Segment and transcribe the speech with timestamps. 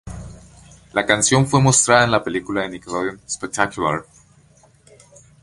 [0.93, 4.03] La canción fue mostrada en la película de Nickelodeon, "Spectacular!".